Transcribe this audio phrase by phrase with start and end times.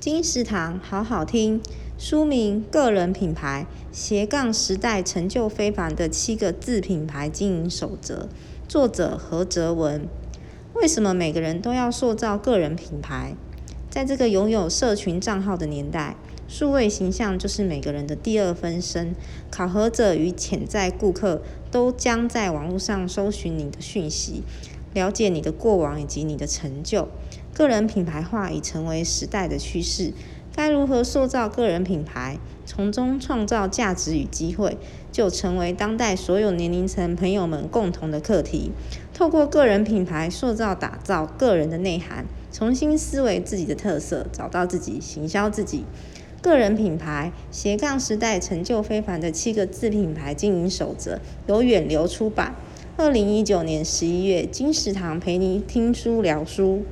[0.00, 1.60] 金石堂好好听，
[1.98, 8.26] 书名《个人品牌斜杠时代成就非凡的七个自品牌经营守则》，
[8.66, 10.08] 作者何哲文。
[10.72, 13.34] 为什么每个人都要塑造个人品牌？
[13.90, 16.16] 在这个拥有社群账号的年代，
[16.48, 19.14] 数位形象就是每个人的第二分身。
[19.50, 24.44] 考核者与潜在顾客都将在网络上搜寻你的讯息，
[24.94, 27.08] 了解你的过往以及你的成就。
[27.52, 30.12] 个人品牌化已成为时代的趋势。
[30.52, 34.76] 该如何塑造个人品牌，从中创造价值与机会，
[35.12, 38.72] 就成为当代所有年龄层朋友们共同的课题。
[39.14, 45.84] 透过个人品牌塑造、打造个人的内涵，重新思维自己的特色，找到自己，行销自己。
[46.42, 52.56] 个人品牌斜杠时代成就非凡的七个自品牌经营守则，由远流出版。
[53.02, 56.82] 二零一九年十一月，金石堂陪您听书聊书。